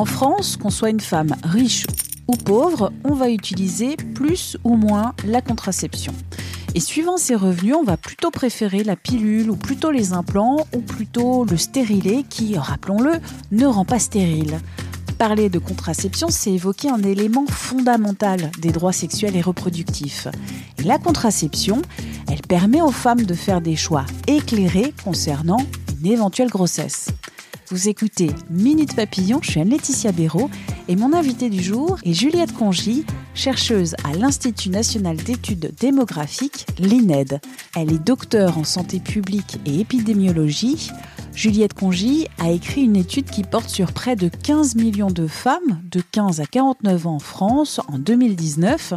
[0.00, 1.84] En France, qu'on soit une femme riche
[2.26, 6.14] ou pauvre, on va utiliser plus ou moins la contraception.
[6.74, 10.80] Et suivant ses revenus, on va plutôt préférer la pilule ou plutôt les implants ou
[10.80, 13.20] plutôt le stérilet qui, rappelons-le,
[13.52, 14.60] ne rend pas stérile.
[15.18, 20.28] Parler de contraception, c'est évoquer un élément fondamental des droits sexuels et reproductifs.
[20.82, 21.82] La contraception,
[22.26, 25.60] elle permet aux femmes de faire des choix éclairés concernant
[26.00, 27.08] une éventuelle grossesse.
[27.72, 30.50] Vous écoutez Minute Papillon, je suis Anne-Laetitia Béraud
[30.88, 37.40] et mon invitée du jour est Juliette Congy, chercheuse à l'Institut national d'études démographiques, l'INED.
[37.76, 40.90] Elle est docteure en santé publique et épidémiologie.
[41.32, 45.80] Juliette Congy a écrit une étude qui porte sur près de 15 millions de femmes
[45.92, 48.94] de 15 à 49 ans en France en 2019.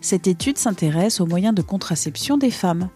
[0.00, 2.88] Cette étude s'intéresse aux moyens de contraception des femmes.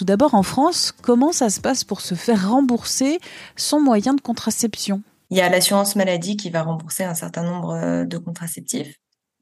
[0.00, 3.20] Tout d'abord, en France, comment ça se passe pour se faire rembourser
[3.54, 5.02] son moyen de contraception?
[5.28, 8.94] Il y a l'assurance maladie qui va rembourser un certain nombre euh, de contraceptifs.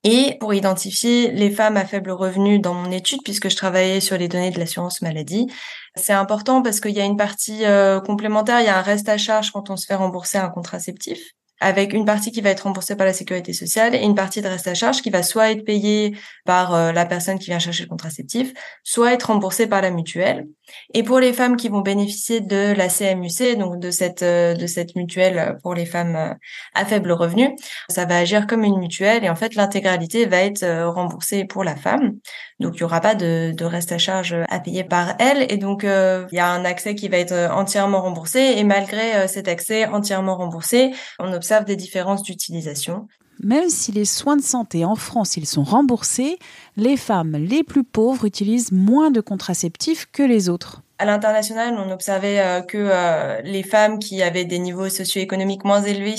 [0.03, 4.19] Et pour identifier les femmes à faible revenu dans mon étude, puisque je travaillais sur
[4.19, 5.47] les données de l'assurance maladie,
[5.95, 9.09] c'est important parce qu'il y a une partie euh, complémentaire, il y a un reste
[9.09, 11.21] à charge quand on se fait rembourser un contraceptif
[11.61, 14.49] avec une partie qui va être remboursée par la sécurité sociale et une partie de
[14.49, 17.85] reste à charge qui va soit être payée par euh, la personne qui vient chercher
[17.85, 18.53] le contraceptif,
[18.85, 20.47] soit être remboursée par la mutuelle.
[20.95, 24.67] Et pour les femmes qui vont bénéficier de la CMUC, donc de cette euh, de
[24.67, 26.35] cette mutuelle pour les femmes euh,
[26.75, 27.55] à faible revenu,
[27.89, 31.77] ça va agir comme une mutuelle et en fait l'intégralité va être remboursée pour la
[31.77, 32.15] femme.
[32.61, 35.57] Donc il y aura pas de, de reste à charge à payer par elle et
[35.57, 39.87] donc il y a un accès qui va être entièrement remboursé et malgré cet accès
[39.87, 43.07] entièrement remboursé, on observe des différences d'utilisation.
[43.43, 46.39] Même si les soins de santé en France ils sont remboursés,
[46.77, 50.83] les femmes les plus pauvres utilisent moins de contraceptifs que les autres.
[51.01, 55.83] À l'international, on observait euh, que euh, les femmes qui avaient des niveaux socio-économiques moins
[55.83, 56.17] élevés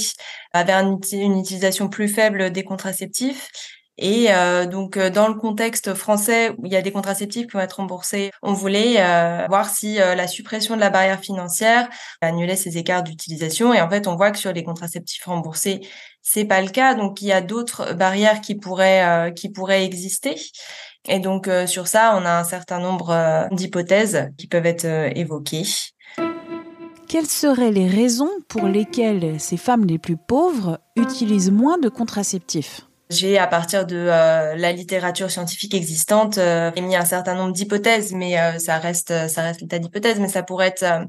[0.54, 0.74] avaient
[1.12, 3.50] une utilisation plus faible des contraceptifs
[4.02, 7.52] et euh, donc euh, dans le contexte français où il y a des contraceptifs qui
[7.52, 11.90] vont être remboursés, on voulait euh, voir si la suppression de la barrière financière
[12.22, 13.74] annulait ces écarts d'utilisation.
[13.74, 15.82] Et en fait, on voit que sur les contraceptifs remboursés,
[16.22, 16.94] c'est pas le cas.
[16.96, 20.36] Donc il y a d'autres barrières qui pourraient qui pourraient exister.
[21.08, 25.66] Et donc sur ça, on a un certain nombre d'hypothèses qui peuvent être évoquées.
[27.10, 32.89] Quelles seraient les raisons pour lesquelles ces femmes les plus pauvres utilisent moins de contraceptifs?
[33.10, 38.14] J'ai, à partir de euh, la littérature scientifique existante, euh, émis un certain nombre d'hypothèses,
[38.14, 40.20] mais euh, ça reste, ça reste l'état d'hypothèse.
[40.20, 41.04] Mais ça pourrait être euh,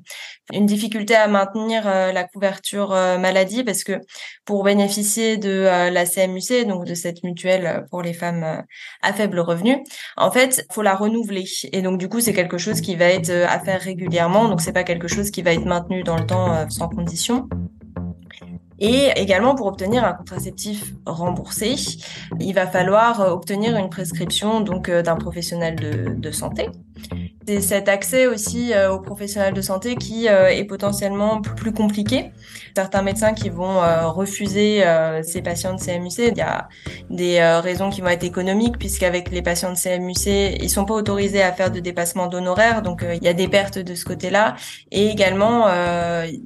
[0.52, 4.00] une difficulté à maintenir la couverture maladie, parce que
[4.44, 8.64] pour bénéficier de la CMUC, donc de cette mutuelle pour les femmes
[9.02, 9.76] à faible revenu,
[10.16, 11.44] en fait, faut la renouveler.
[11.72, 14.48] Et donc du coup, c'est quelque chose qui va être à faire régulièrement.
[14.48, 17.48] Donc c'est pas quelque chose qui va être maintenu dans le temps sans condition.
[18.80, 21.74] Et également, pour obtenir un contraceptif remboursé,
[22.40, 26.68] il va falloir euh, obtenir une prescription donc euh, d'un professionnel de, de santé.
[27.50, 32.30] C'est cet accès aussi euh, aux professionnels de santé qui est potentiellement plus compliqué.
[32.76, 33.80] Certains médecins qui vont
[34.12, 34.84] refuser
[35.22, 36.68] ces patients de CMUC, il y a
[37.10, 40.26] des raisons qui vont être économiques puisqu'avec les patients de CMUC,
[40.60, 43.78] ils sont pas autorisés à faire de dépassement d'honoraires, donc il y a des pertes
[43.78, 44.54] de ce côté-là.
[44.92, 45.66] Et également,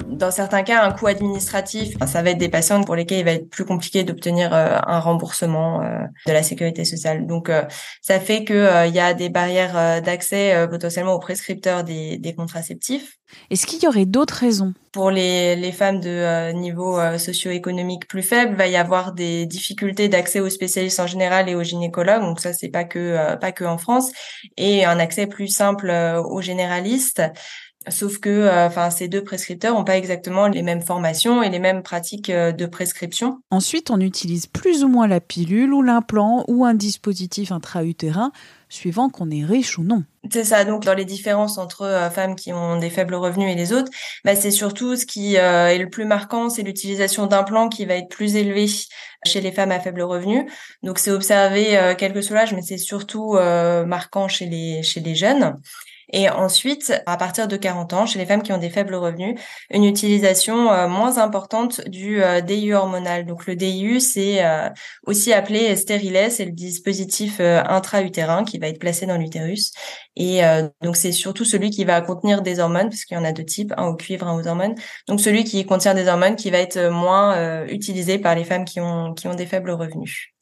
[0.09, 1.97] dans certains cas, un coût administratif.
[2.07, 5.01] ça va être des patients pour lesquels il va être plus compliqué d'obtenir euh, un
[5.01, 7.27] remboursement euh, de la sécurité sociale.
[7.27, 7.63] Donc, euh,
[8.01, 13.19] ça fait que il y a des barrières d'accès potentiellement aux prescripteurs des, des contraceptifs.
[13.51, 14.75] Est-ce qu'il y aurait d'autres raisons?
[14.93, 20.41] Pour les, les femmes de niveau socio-économique plus faible, va y avoir des difficultés d'accès
[20.41, 22.23] aux spécialistes en général et aux gynécologues.
[22.23, 24.13] Donc ça, c'est pas que pas que en France,
[24.57, 25.91] et un accès plus simple
[26.25, 27.23] aux généralistes.
[27.89, 31.59] Sauf que, euh, enfin, ces deux prescripteurs n'ont pas exactement les mêmes formations et les
[31.59, 33.41] mêmes pratiques euh, de prescription.
[33.51, 38.33] Ensuite, on utilise plus ou moins la pilule ou l'implant ou un dispositif intra-utérin,
[38.71, 40.03] suivant qu'on est riche ou non.
[40.33, 40.65] C'est ça.
[40.65, 43.91] Donc, dans les différences entre euh, femmes qui ont des faibles revenus et les autres,
[44.25, 48.09] bah, c'est surtout ce qui est le plus marquant, c'est l'utilisation d'implants qui va être
[48.09, 48.67] plus élevé
[49.27, 50.51] chez les femmes à faible revenu.
[50.83, 53.35] Donc, c'est observé quelques soulages, mais c'est surtout
[53.87, 55.59] marquant chez les chez les jeunes.
[56.13, 59.41] Et ensuite, à partir de 40 ans, chez les femmes qui ont des faibles revenus,
[59.71, 63.27] une utilisation euh, moins importante du euh, DIU hormonal.
[63.27, 64.69] Donc le DIU, c'est euh,
[65.07, 69.73] aussi appelé stérilet, c'est le dispositif intra-utérin qui va être placé dans l'utérus.
[70.17, 70.43] Et
[70.83, 73.45] donc c'est surtout celui qui va contenir des hormones, parce qu'il y en a deux
[73.45, 74.75] types, un au cuivre, un aux hormones.
[75.09, 78.81] Donc celui qui contient des hormones qui va être moins utilisé par les femmes qui
[78.81, 80.34] ont, qui ont des faibles revenus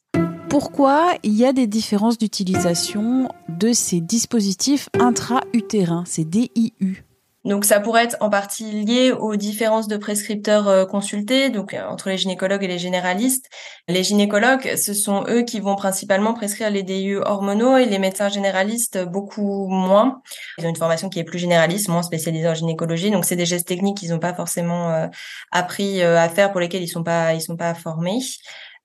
[0.53, 7.03] pourquoi il y a des différences d'utilisation de ces dispositifs intra-utérins, ces DIU
[7.45, 11.85] donc ça pourrait être en partie lié aux différences de prescripteurs euh, consultés, donc euh,
[11.89, 13.49] entre les gynécologues et les généralistes.
[13.89, 18.29] Les gynécologues, ce sont eux qui vont principalement prescrire les DIU hormonaux et les médecins
[18.29, 20.21] généralistes beaucoup moins.
[20.57, 23.45] Ils ont une formation qui est plus généraliste, moins spécialisée en gynécologie, donc c'est des
[23.45, 25.07] gestes techniques qu'ils n'ont pas forcément euh,
[25.51, 28.19] appris à faire pour lesquels ils sont pas ils sont pas formés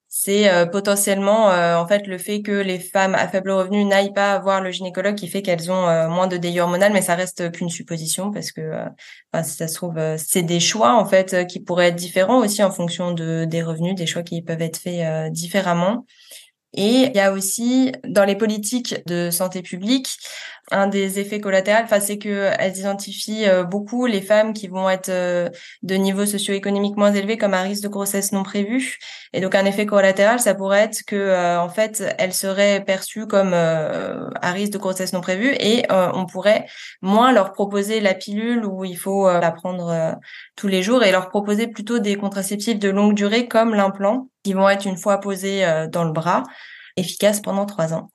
[0.08, 4.14] c'est euh, potentiellement euh, en fait le fait que les femmes à faible revenu n'aillent
[4.14, 7.52] pas voir le gynécologue qui fait qu'elles ont euh, moins de hormonal, mais ça reste
[7.52, 8.72] qu'une supposition parce que
[9.34, 13.12] ça se trouve c'est des choix en fait qui pourraient être différents aussi en fonction
[13.12, 16.06] de des revenus, des choix qui peuvent être faits différemment.
[16.74, 20.18] Et il y a aussi dans les politiques de santé publique
[20.70, 24.88] un des effets collatéraux, enfin, c'est que elles identifient euh, beaucoup les femmes qui vont
[24.88, 25.48] être euh,
[25.82, 28.98] de niveau socio-économique moins élevé comme à risque de grossesse non prévue.
[29.32, 33.26] Et donc, un effet collatéral, ça pourrait être que, euh, en fait, elles seraient perçues
[33.26, 36.66] comme à risque de grossesse non prévue et on pourrait
[37.02, 40.16] moins leur proposer la pilule où il faut la prendre
[40.56, 44.68] tous les jours et leur proposer plutôt des contraceptifs de longue durée comme l'implant vont
[44.68, 46.44] être une fois posés dans le bras,
[46.96, 48.08] efficaces pendant trois ans.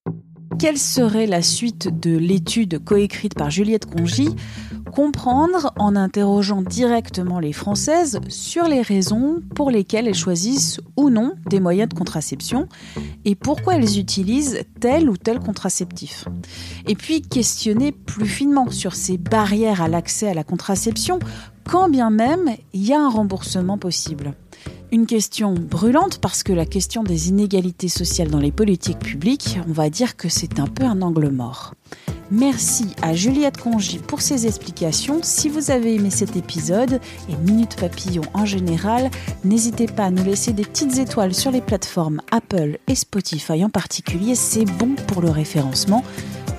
[0.60, 4.30] Quelle serait la suite de l'étude coécrite par Juliette Congy?
[4.94, 11.34] Comprendre en interrogeant directement les Françaises sur les raisons pour lesquelles elles choisissent ou non
[11.50, 12.70] des moyens de contraception
[13.26, 16.26] et pourquoi elles utilisent tel ou tel contraceptif.
[16.88, 21.18] Et puis questionner plus finement sur ces barrières à l'accès à la contraception
[21.68, 24.34] quand bien même il y a un remboursement possible.
[24.94, 29.72] Une question brûlante parce que la question des inégalités sociales dans les politiques publiques, on
[29.72, 31.74] va dire que c'est un peu un angle mort.
[32.30, 35.22] Merci à Juliette Congy pour ses explications.
[35.24, 39.10] Si vous avez aimé cet épisode et Minute Papillon en général,
[39.44, 43.72] n'hésitez pas à nous laisser des petites étoiles sur les plateformes Apple et Spotify en
[43.72, 44.36] particulier.
[44.36, 46.04] C'est bon pour le référencement.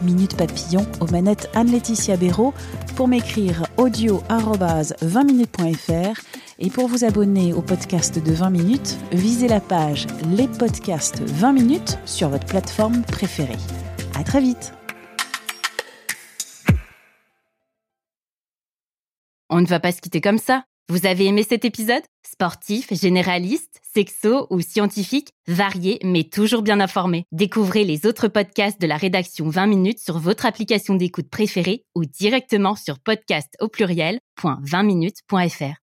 [0.02, 2.52] Minute Papillon aux manettes Anne-Laetitia Béraud
[2.96, 6.20] pour m'écrire audio 20minutes.fr
[6.58, 10.06] et pour vous abonner au podcast de 20 minutes, visez la page
[10.36, 13.58] Les podcasts 20 minutes sur votre plateforme préférée.
[14.14, 14.74] À très vite.
[19.50, 20.64] On ne va pas se quitter comme ça.
[20.90, 22.02] Vous avez aimé cet épisode?
[22.26, 27.24] Sportif, généraliste, sexo ou scientifique, varié mais toujours bien informé.
[27.32, 32.04] Découvrez les autres podcasts de la rédaction 20 minutes sur votre application d'écoute préférée ou
[32.04, 35.83] directement sur podcast au pluriel.20minutes.fr